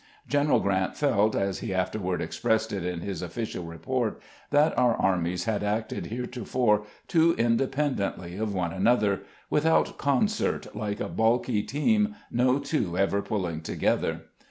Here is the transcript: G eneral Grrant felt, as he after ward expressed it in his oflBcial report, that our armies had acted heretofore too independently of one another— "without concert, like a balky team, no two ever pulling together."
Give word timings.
G 0.27 0.35
eneral 0.39 0.63
Grrant 0.63 0.97
felt, 0.97 1.35
as 1.35 1.59
he 1.59 1.75
after 1.75 1.99
ward 1.99 2.23
expressed 2.23 2.73
it 2.73 2.83
in 2.83 3.01
his 3.01 3.21
oflBcial 3.21 3.69
report, 3.69 4.19
that 4.49 4.75
our 4.75 4.95
armies 4.95 5.43
had 5.43 5.61
acted 5.63 6.07
heretofore 6.07 6.87
too 7.07 7.35
independently 7.37 8.35
of 8.35 8.51
one 8.51 8.73
another— 8.73 9.19
"without 9.51 9.99
concert, 9.99 10.75
like 10.75 10.99
a 10.99 11.07
balky 11.07 11.61
team, 11.61 12.15
no 12.31 12.57
two 12.57 12.97
ever 12.97 13.21
pulling 13.21 13.61
together." 13.61 14.21